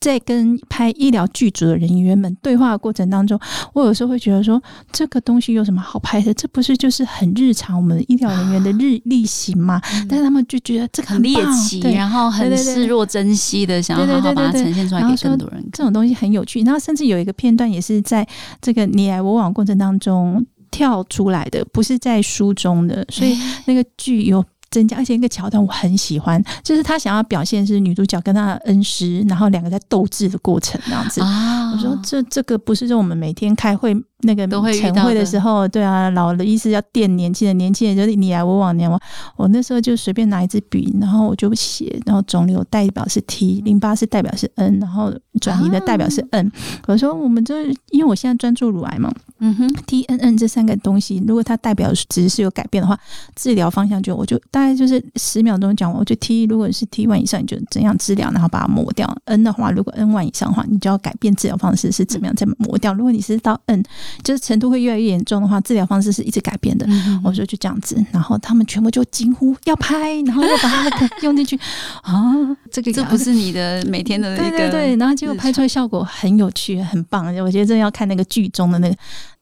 [0.00, 3.36] 在跟拍医疗剧组的人员们对话的过程当中，
[3.72, 4.62] 我有时候会觉得说，
[4.92, 6.32] 这个东西有什么好拍的？
[6.34, 9.80] 这不是就是很日常我们医疗人员的日例行吗？
[10.08, 15.68] 但是他们就觉得这个很猎奇，然后很视若珍惜的，想要好好把它呈现出来给更多人。
[15.72, 16.62] 这种东西很有趣。
[16.62, 18.24] 然后甚至有一个片段也是在
[18.62, 23.36] 这个你来我往过程当中跳出来的，不是在书中的，所以
[23.66, 24.44] 那个剧有。
[24.70, 31.20] 增加，而且一个桥段我很喜欢，就是他想要表现是女主角跟他的恩师，然后两个在斗智的过程那样子。
[31.20, 33.96] 我说这这个不是说我们每天开会。
[34.22, 39.00] 那个都会晨会的时候，对啊，老的意思要电年轻人，年轻人就是你来我往，你往。
[39.36, 46.50] 我那时候就随便拿一支笔，然后我就写，然后肿瘤代表是 T，淋巴是代表是 N，然后转移的代表是 N。
[46.86, 52.98] 我说我们这因为我现在专注乳癌嘛，嗯哼，T N N 这三个东西，如果它代表值是有改变的话，
[53.36, 55.98] 治疗方向就我就大概就是十秒钟讲完。
[55.98, 59.08] 我就 T 如果是 T one 以上，你就怎样治疗，然后把它抹掉。
[59.26, 62.92] N 的话，如果 N one 以上的话，你就要改变治疗方式是怎么样再抹掉。
[62.92, 63.84] 如果你是到 N。
[64.22, 66.86] 就是程度会越来越严重的话，治疗方式是一直改变的。
[67.24, 71.58] 我说就这样子，然后他们全部就惊呼要拍，然后又把它 用进去
[72.02, 72.34] 啊！
[72.70, 77.26] 这个这不是你的每天的对对对，然后结果拍出来效果很有趣，很棒。
[77.42, 78.96] 我觉得这要看那个剧中的那个。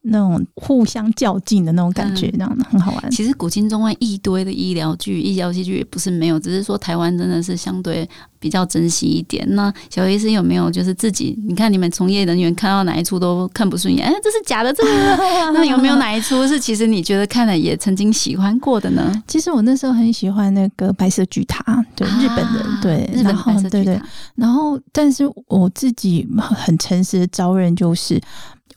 [0.09, 3.11] 那种互相较劲的那种感觉，这样的很好玩。
[3.11, 9.45] 其实古今中外一堆的医疗剧、医疗戏剧也不是没有，只是说台湾真的是相对比较珍惜一点。
[9.55, 11.37] 那小医生有没有就是自己？
[11.47, 14.91] 你看你们从业人员看到哪一出都看不顺眼，哎，这是假的，这个
[15.53, 19.23] 那有没有哪一出是其实你觉得看了也曾经喜欢过的呢？
[19.27, 24.01] 其实我那时候很喜欢那个白色巨塔，对日本的，对日本白色巨塔。
[24.37, 28.21] 然后，但是我自己很诚实的招认就是。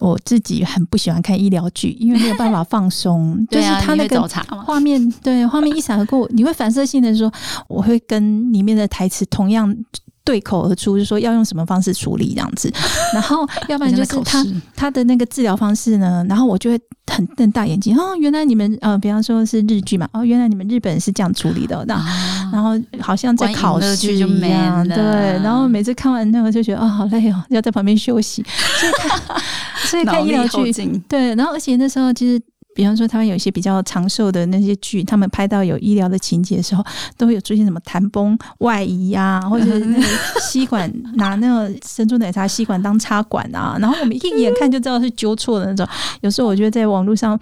[0.00, 3.38] 我自己很不喜欢看医疗剧，因为没有办法放松。
[3.48, 4.20] 就是他那个
[4.64, 7.30] 画面，对画面一闪而过，你会反射性的说，
[7.68, 9.72] 我会跟里面的台词同样。
[10.24, 12.72] 对口而出，就说要用什么方式处理这样子，
[13.14, 14.46] 然后要不然就是他
[14.76, 21.94] 他的那个治疗方式呢，然后我就会很瞪大眼睛哦，原来你们呃，比方说是日剧嘛，哦，原来你们日本是这样处理的，那
[22.52, 24.18] 然后好像在考试一
[24.50, 24.96] 样，对，
[25.42, 28.44] 然后每次看完那个就觉得啊，好累哦，要在旁边休息，
[28.78, 29.20] 所以看
[29.86, 30.72] 所以看医疗剧，
[31.08, 32.40] 对，然后而且那时候其实。
[32.74, 36.84] 比方说，他们有一些比较长寿的那些剧，他们拍到有医疗的情节的时候，
[37.18, 40.02] 都会有出现什么弹崩外移啊， 或者那个
[40.40, 45.86] 吸管拿那个珍珠奶茶吸管当插管啊，然后我们一眼看就知道是纠错的那种。
[46.20, 47.38] 有时候我觉得在网络上，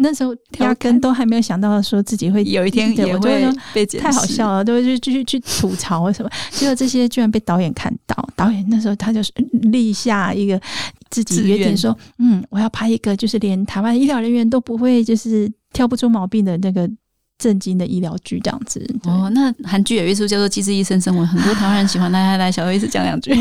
[0.00, 6.30] 那时候压根都还没有想到说自己会有一天也会被太好笑了，都会去继续去吐槽为什么。
[6.50, 10.60] 结果这些居然被导演看到，导演那时候他就是立下一个。
[11.08, 16.90] 自己约定说，嗯，我要拍一个，就是连台湾医疗人员都不会，就是挑不出毛病的那个
[17.38, 18.84] 震惊的医疗剧这样子。
[19.04, 22.10] 哦，那韩剧有一出叫做《机智医生生活》，很多台湾人喜欢。
[22.10, 23.32] 来来来，小薇子讲两句。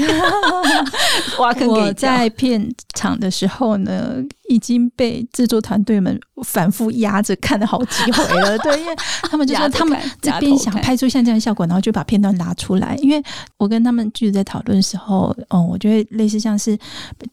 [1.39, 1.79] 挖坑给。
[1.79, 4.15] 我在片场的时候呢，
[4.49, 8.57] 已经被制作团队们反复压着看了好几回了。
[8.63, 12.95] 对，因为他们就说他们这边想拍出像这样的效果，然后就把片段拿出来。
[13.01, 13.21] 因为
[13.57, 16.77] 我跟他们就是在讨论的时候，哦，我觉得类似像是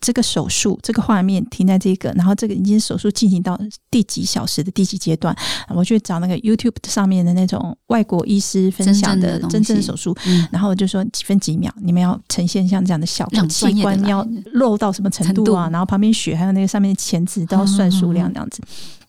[0.00, 3.58] 这个手术，这个画面停在这个，然后这个已经手术进行到
[3.90, 5.34] 第几小时的第几阶段，
[5.68, 10.16] 我去找那个 YouTube 上面的那种外国医师分享的真正的手术，
[10.50, 15.68] 然后我就说几分几秒，你们要呈现像这样的效果，器官要漏到什么程度啊？
[15.70, 18.62] 然后旁边血还有那个上面的钳子都要算数量这样子。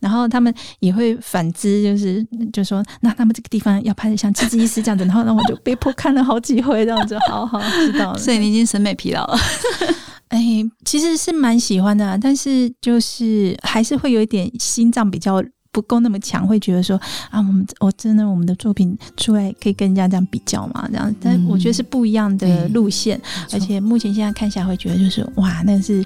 [0.03, 8.19] 然后他们也会反之，就是就说那他们这个地方要拍的像《机智医师》这样子，然后让我就被迫看了好几回这样子， 好好知道了。
[8.19, 9.37] 所以你已经审美疲劳了。
[10.27, 10.39] 哎，
[10.83, 15.41] 其实是蛮喜欢的，但是就是还是会有一点心脏比较
[15.71, 16.99] 不够那么强，会觉得说
[17.29, 20.85] 啊，我们我真的我们的作品出来可以跟人家这样比较嘛？
[20.91, 26.03] 这样，但我觉得是不一样的路线，而且目前现在看起来会觉得就是哇，那是。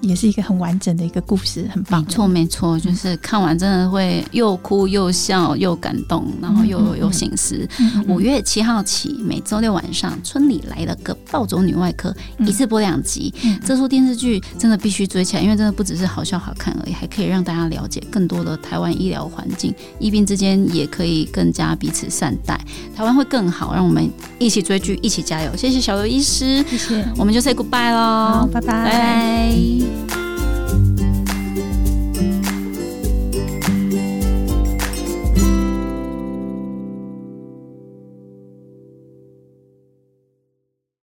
[0.00, 2.02] 也是一个很完整的一个故事，很棒。
[2.02, 7.66] 没错，没错，就是看完真的会又哭又笑又感动，然后又有醒思。
[8.06, 13.32] 五月七号起，每周六晚上，村里来了个暴走女外科，一次播两集。
[13.64, 22.60] 这出电视剧真的必须追起来，因为真的不只是好笑好看而已，还可以让大家了解更多的台湾医疗环境，医病之间也可以更加彼此善待，
[22.94, 23.68] 台湾会更好。
[23.78, 25.56] 让我们一起追剧，一起加油！
[25.56, 27.04] 谢谢小刘医师，谢谢。
[27.16, 30.27] 我们就 say goodbye 喽，拜拜，拜 Bye.